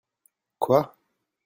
Quoi? 0.57 0.81